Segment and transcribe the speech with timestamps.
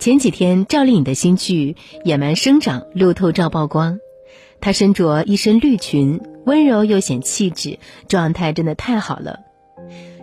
[0.00, 1.74] 前几天，赵丽颖的新剧
[2.06, 3.98] 《野蛮生长》路透照曝光，
[4.58, 7.78] 她身着一身绿裙，温柔又显气质，
[8.08, 9.40] 状态真的太好了。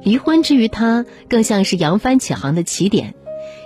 [0.01, 3.13] 离婚之于她，更像是扬帆起航的起点，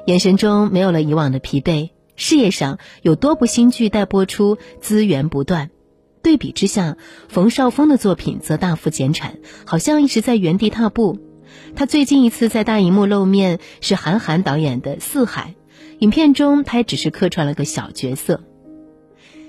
[0.06, 1.92] 眼神中没有了以往的疲惫。
[2.18, 5.70] 事业上有多部新剧待播出，资源不断。
[6.22, 6.98] 对比之下，
[7.30, 11.20] 冯绍峰的作品则大幅减产，好像一直在原地踏步。
[11.74, 15.56] 他最近一次在大荧幕露面是韩寒导演的《四海》。
[16.02, 18.42] 影片中，他也只是客串了个小角色。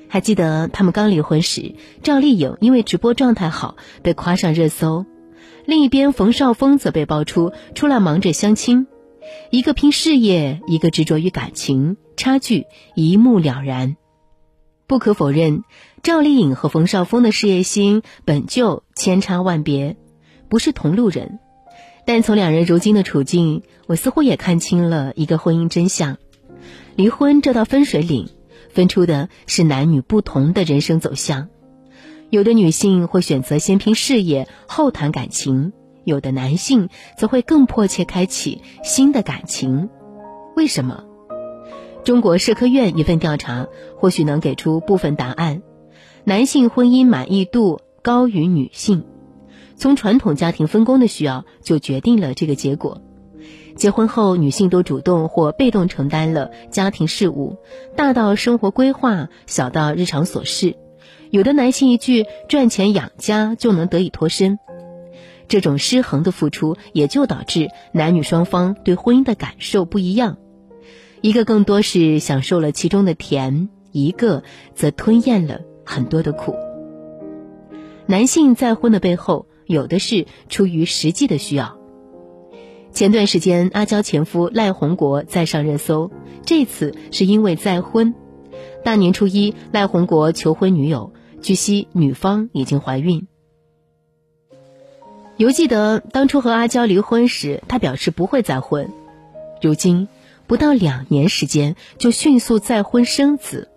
[0.07, 5.07] 还记得他们刚离婚时，赵丽颖因为直播状态好被夸上热搜，
[5.65, 8.87] 另一边冯绍峰则被爆出出来忙着相亲，
[9.49, 13.97] 一个拼事业，一个执着于感情，差距一目了然。
[14.87, 15.65] 不可否认，
[16.03, 19.97] 赵丽颖和冯绍峰的事业心本就千差万别，
[20.51, 21.39] 不是同路人。
[22.05, 26.19] 但从两人如今的处境，我似乎也看清了一个婚姻真相。
[26.95, 28.29] 离婚这道分水岭，
[28.71, 31.49] 分出的是男女不同的人生走向。
[32.31, 35.73] 有的女性会选择先拼事业后谈感情，
[36.05, 39.89] 有的男性则会更迫切开启新的感情。
[40.57, 41.05] 为什么？
[42.05, 45.63] 中国社科院一份调查或许能给出部分答案：
[46.25, 49.05] 男性婚姻满意度高于女性。
[49.77, 53.03] 从传统家庭分工的需要就决定了这个结果。
[53.77, 57.57] 结婚后，女性都主动或被动承担了家庭事务，
[57.97, 60.77] 大到生活规划，小到日常琐事。
[61.31, 64.59] 有的男性一句“赚钱养家”就能得以脱身，
[65.49, 70.37] 这种失衡的付出也就导致男女双方对婚姻的感受不一样。
[71.23, 74.43] 一个更多是享受了其中的甜，一个
[74.75, 76.55] 则吞咽了很多的苦。
[78.07, 81.79] 男性再婚的背后，有的是出于实际的需要。
[82.93, 86.11] 前段时间，阿娇前夫赖宏国再上热搜，
[86.45, 88.15] 这次是因为再婚。
[88.85, 93.27] 大年初一，赖宏国求婚女友，据悉女方已经怀孕。
[95.39, 98.91] 犹记得当初和阿娇离婚时，他表示不会再婚，
[99.63, 100.07] 如今
[100.47, 103.71] 不到两年时间就迅速再婚生子。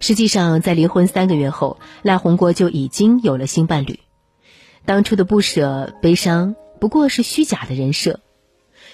[0.00, 4.00] 实际上，在离婚三个月后，赖宏国就已经有了新伴侣。
[4.84, 6.56] 当初的不舍、悲伤。
[6.86, 8.20] 不过是虚假的人设。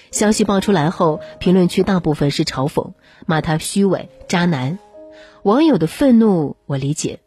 [0.09, 2.93] 消息爆出来后，评论区大部分是嘲讽，
[3.27, 4.79] 骂他虚伪、渣男。
[5.43, 7.19] 网友的愤怒我理解，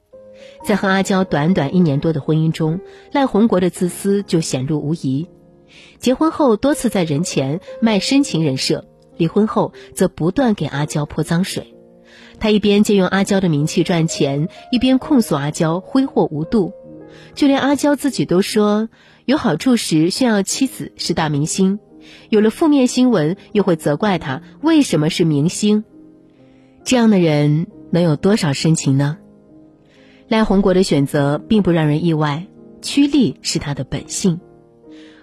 [0.65, 2.81] 在和阿娇短短一年多的婚姻中，
[3.13, 5.29] 赖宏国的自私就显露无遗。
[6.01, 11.77] 结婚后多次在人前卖深情人设，离婚后则不断给阿娇泼脏水。
[12.41, 16.73] 他一边借用阿娇的名气赚钱，一边控诉阿娇挥霍无度。
[17.37, 18.89] 就连阿娇自己都说。
[19.27, 21.81] 有好处时炫耀妻子是大明星，
[22.29, 25.83] 有了负面新闻又会责怪他为什么是明星。
[26.85, 29.19] 这样的人能有多少深情呢？
[30.29, 32.47] 赖宏国的选择并不让人意外，
[32.83, 34.41] 趋利是他的本性。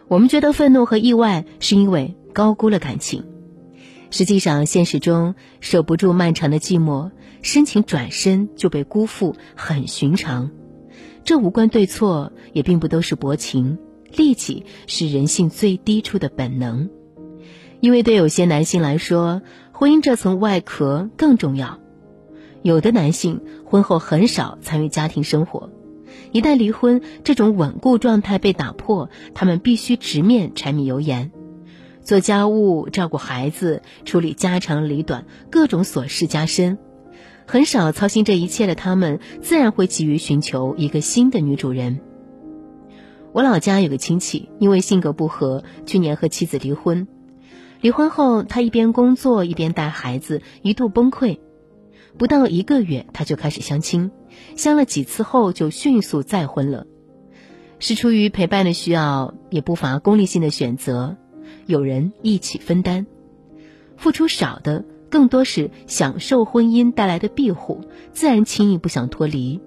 [0.09, 3.23] 我们觉得愤怒和意外是因为高估了感情，
[4.11, 10.51] 实际上现实中守不住漫长的寂寞，深情转身就被辜负，很寻常。
[11.23, 13.77] 这无关对错，也并不都是薄情。
[14.15, 16.89] 利己是人性最低处的本能，
[17.79, 19.41] 因为对有些男性来说，
[19.71, 21.79] 婚姻这层外壳更重要。
[22.61, 25.69] 有的男性婚后很少参与家庭生活，
[26.31, 31.31] 一旦离婚，这种稳固状态被打破，他们必须直面柴米油盐，
[32.01, 36.77] 做家务、照顾孩子、处理家长里短，各种琐事加深。
[37.45, 41.99] 很少操心这一切的他们，自然会急于寻求一个新的女主人。
[43.33, 47.07] 我老家有个亲戚，因为性格不合，去年和妻子离婚。
[47.81, 51.39] 离婚后，他一边工作一边带孩子，一度崩溃。
[52.15, 54.11] 不到一个月，他就开始相亲，
[54.55, 56.85] 相了几次后就迅速再婚了。
[57.79, 61.17] 是出于陪伴的需要，也不乏功利性的选择。
[61.65, 63.07] 有人一起分担，
[63.97, 67.81] 付出少的更多是享受婚姻带来的庇护，
[68.13, 69.59] 自然轻易不想脱离。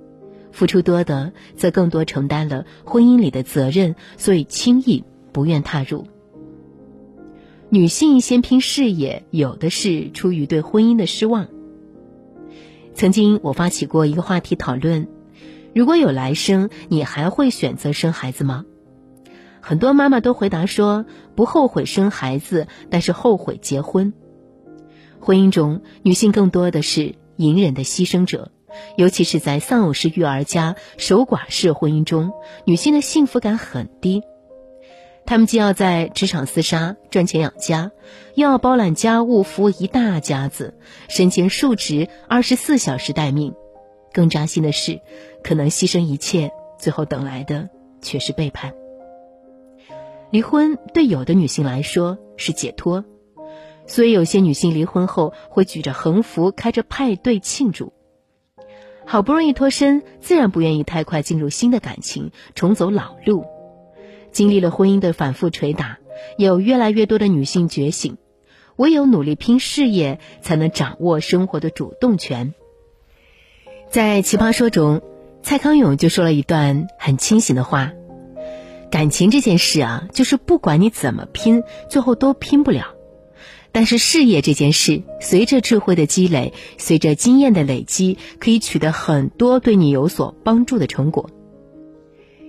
[0.57, 6.07] 付出多的，则更多承担了婚姻里的责任，所以轻易不愿踏入。
[7.69, 11.49] 女性先拼事业，有的是出于对婚姻的失望。
[12.95, 15.09] 曾经我发起过一个话题讨论：
[15.75, 18.65] 如果有来生，你还会选择生孩子吗？
[19.61, 21.05] 很多妈妈都回答说
[21.35, 24.15] 不后悔生孩子，但是后悔结婚。
[25.21, 28.53] 婚姻中，女性更多的是隐忍的牺牲者。
[28.97, 32.33] 尤其是在丧偶式育儿家、守寡式婚姻中，
[32.65, 34.23] 女性的幸福感很低。
[35.25, 37.91] 她们既要在职场厮杀赚钱养家，
[38.35, 40.79] 又要包揽家务服务一大家子，
[41.09, 43.55] 身兼数职，二十四小时待命。
[44.13, 45.01] 更扎心的是，
[45.43, 47.69] 可能牺牲一切，最后等来的
[48.01, 48.73] 却是背叛。
[50.31, 53.05] 离婚对有的女性来说是解脱，
[53.87, 57.93] 所以有些女性离婚后会举着横幅，开着派对庆祝。
[59.07, 63.45] 好不容易脱身，自然不愿意太快进入新的感情，重走老路。
[64.33, 65.99] 经历了婚姻的反复捶打，
[66.37, 68.19] 有越来越多的女性觉醒，
[68.75, 72.53] 唯有努力拼事业，才能掌握生活的主动权。
[73.89, 75.01] 在《奇葩说》中，
[75.41, 77.93] 蔡康永就说了一段很清醒的话
[78.91, 82.96] ：“感情这件事啊，就是不管你怎么拼，最后都拼不了；
[83.77, 91.29] 但是事业这件事，随着智慧的积累，随着经验的累积，可以取得很多对你有所帮助的成果。”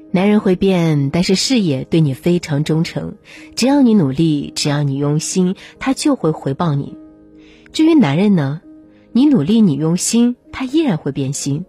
[0.10, 3.18] 男人会变，但是事业对你非常忠诚。
[3.58, 6.96] 只要你努力，只要你用心，他就会回报你。
[7.74, 8.62] 至于男人呢，
[9.12, 11.66] 你努力，你用心，他依然会变心。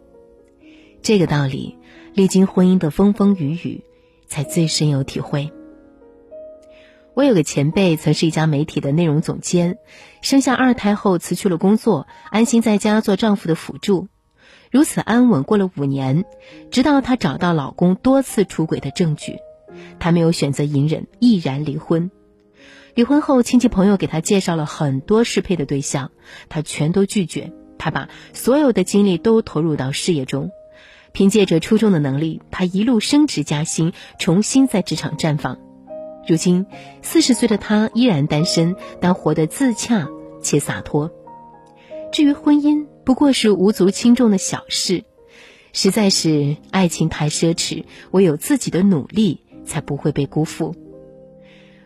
[1.03, 1.75] 这个道理，
[2.15, 3.83] 历经婚姻的风风雨雨，
[4.29, 5.51] 才最深有体会。
[7.19, 9.79] 我有个前辈，曾是一家媒体的内容总监，
[10.23, 14.07] 生下二胎后辞去了工作，安心在家做丈夫的辅助。
[14.71, 16.25] 如此安稳过了五年，
[16.71, 19.39] 直到她找到老公多次出轨的证据，
[19.99, 22.13] 她没有选择隐忍，毅然离婚。
[22.95, 26.13] 离婚后，亲戚朋友给她介绍了很多适配的对象，
[26.49, 27.53] 她全都拒绝。
[27.79, 30.53] 她把所有的精力都投入到事业中，
[31.11, 35.59] 凭借着出众的能力，她一路升职加薪，重新在职场绽放。
[36.29, 36.67] 如今，
[37.01, 40.09] 四十岁的她依然单身，但活得自洽
[40.43, 41.11] 且洒脱。
[42.13, 45.05] 至于婚姻，不过是无足轻重的小事，
[45.73, 50.75] 实在是爱情太奢侈，唯有自己的努力才不会被辜负。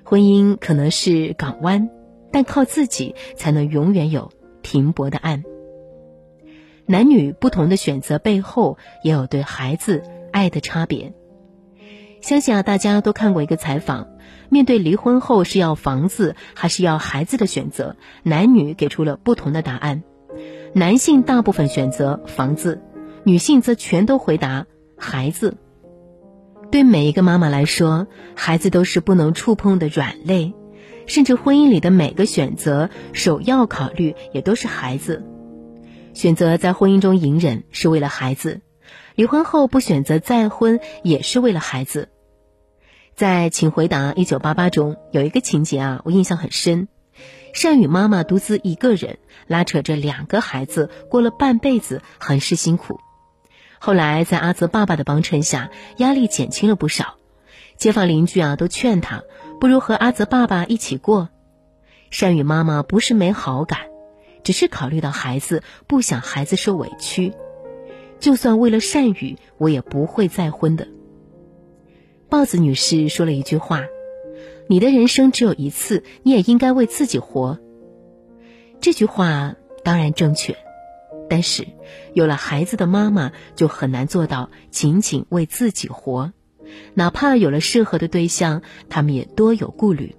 [0.02, 1.88] 婚姻可能是港湾，
[2.32, 5.44] 但靠自己才能永远有停泊的岸。
[6.86, 10.02] 男女不同的选择背后，也有对孩子
[10.32, 11.14] 爱的差别。
[12.22, 14.06] 相信啊，大家都看过一个采访，
[14.48, 20.04] 面对离婚后是要房子还是要孩子的选择，男女给出了不同的答案。
[20.72, 22.80] 男性大部分选择房子，
[23.24, 24.66] 女性则全都回答
[24.96, 25.56] 孩子。
[26.70, 30.54] 对每一个妈妈来说，孩子都是不能触碰的软肋，
[31.06, 35.24] 甚至婚姻里的每个选择，首要考虑也都是孩子。
[36.14, 38.60] 选择在婚姻中隐忍是为了孩子，
[39.14, 42.08] 离婚后不选择再婚也是为了孩子。
[43.14, 46.88] 在《请回答一九八八》中有一个情节啊，我印象很深。
[47.52, 52.98] 善宇妈妈独自一个人拉扯着两个孩子，过了半辈子，很是辛苦。
[53.78, 57.16] 后来在阿泽爸爸的帮衬下，压力减轻了不少。
[57.76, 59.22] 街坊邻居啊都劝他，
[59.60, 61.28] 不如和阿泽爸爸一起过。
[62.10, 63.80] 善宇妈妈不是没好感，
[64.44, 67.34] 只是考虑到孩子，不想孩子受委屈。
[68.22, 70.86] 就算为了善宇，我也不会再婚的。
[72.28, 73.82] 豹子女士说了一句话。
[74.68, 77.58] 你的人生只有一次，你也应该为自己活。
[78.80, 80.56] 这句话当然正确，
[81.28, 81.66] 但是
[82.14, 86.32] 有了孩子的妈妈就很难做到仅仅为自己活。
[86.94, 90.14] 哪怕有了适合的对象，他们也多有顾虑。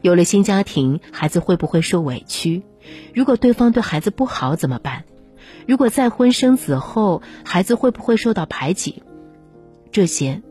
[0.00, 2.62] 有了新家庭，孩子会不会受委屈？
[3.12, 5.04] 如果对方对孩子不好怎么办？
[5.66, 9.02] 如果再婚生子后，孩子会不会受到排挤？
[9.90, 10.42] 这些，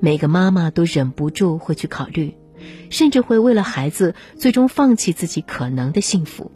[0.00, 2.36] 每个妈妈都忍不住会去考虑。
[2.88, 6.50] 甚至会为了孩子最终放弃自己可能的幸福，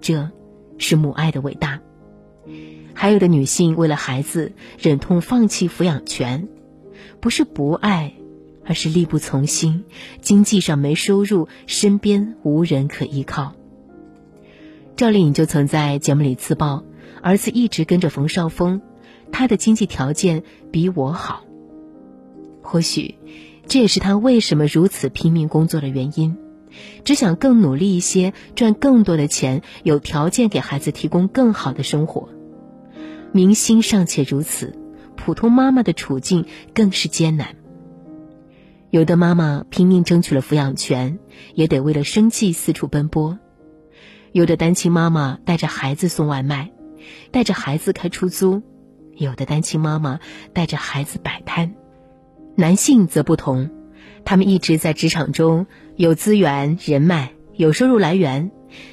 [0.00, 0.30] 这，
[0.78, 1.80] 是母爱的伟大。
[2.94, 6.46] 还有的女性为了孩子忍痛放弃抚养权，
[7.18, 8.14] 不是不爱，
[8.64, 9.84] 而是力不从心，
[10.20, 13.54] 经济上没收入，身边无人可依靠。
[14.94, 16.84] 赵丽颖就曾在节目里自曝，
[17.22, 18.80] 儿子一直跟着冯绍峰，
[19.32, 21.44] 他的经济条件比我好。
[22.62, 23.16] 或许。
[23.68, 26.36] 这也是他为什么如此拼命工作的原因，
[27.04, 32.30] 只想更努力一些，赚更多的钱，有条件给孩子提供更好的生活。
[33.30, 34.76] 明星尚且如此，
[35.14, 37.54] 普通妈妈的处境更是艰难。
[38.90, 41.20] 有的妈妈拼命争取了抚养权，
[41.54, 43.38] 也得为了生计四处奔波；
[44.32, 46.72] 有的单亲妈妈带着孩子送外卖，
[47.30, 48.62] 带着孩子开出租；
[49.16, 50.20] 有的单亲妈妈
[50.52, 51.74] 带着孩子摆摊。
[52.56, 53.70] 男性则不同，
[54.24, 55.66] 他们一直在职场中
[55.96, 58.50] 有资源、人脉、有收入来源，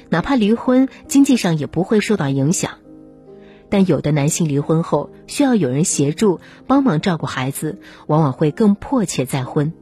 [0.08, 2.78] 哪怕离婚，经济上也不会受到影响。
[3.70, 9.74] 但有的男性离婚后需要有人协助帮忙照顾孩子，往往会更迫切再婚。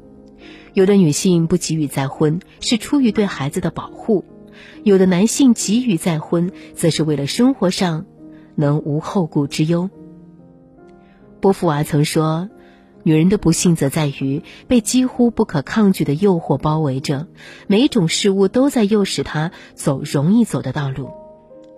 [0.73, 4.25] 有的女性不急于再婚，是出于对孩子的保护；
[4.83, 8.07] 有的男性急于再婚，则是为了生活上
[8.57, 9.89] 能无后顾之忧。
[11.41, 12.49] 波伏娃曾说
[13.05, 17.29] ：“女人的不幸则在于被几乎不可抗拒的诱惑包围着，
[17.69, 21.11] 每一种事物都在诱使她走容易走的道路。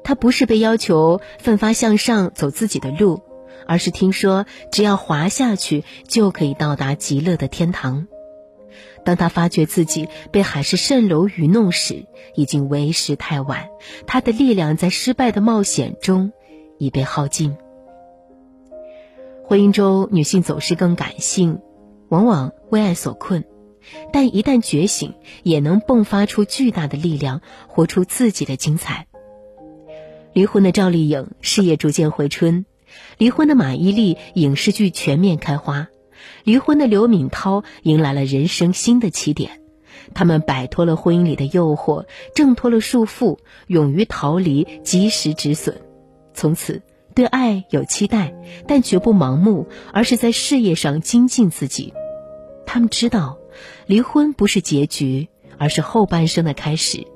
[0.03, 3.21] 她不是被要求奋发向上走自己的路，
[3.67, 8.07] 而是听说只要滑下去就可以到达极乐的天堂。
[9.05, 13.69] 当她发觉自己被海市蜃楼愚弄时，已经为时太晚，
[14.07, 16.33] 她的力量在失败的冒险中
[16.79, 17.57] 已被耗尽。”
[19.47, 21.61] 婚姻中，女性总是更感性，
[22.09, 23.45] 往往为爱所困，
[24.13, 29.07] 但一旦觉醒，也能迸发出巨大的力量，活出自己的精彩。
[30.35, 32.67] 离婚的赵丽颖事业逐渐回春，
[33.17, 35.89] 离婚的马伊琍影视剧全面开花，
[36.45, 39.63] 离婚的刘敏涛迎来了人生新的起点。
[40.15, 45.81] 他们摆脱了婚姻里的诱惑，挣脱了束缚，勇于逃离，及时止损，
[46.39, 46.83] 从此。
[47.17, 48.33] 对爱有期待，
[48.69, 51.93] 但绝不盲目，而是在事业上精进自己。
[52.65, 53.39] 他们知道，
[53.87, 55.29] 离婚不是结局，
[55.59, 57.09] 而是后半生的开始。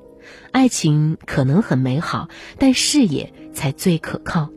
[0.51, 4.49] 爱情可能很美好，但事业才最可靠。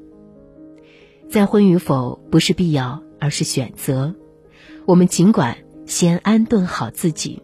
[1.29, 4.15] 再婚与否不是必要，而是选择。
[4.87, 7.43] 我们尽管先安顿好自己。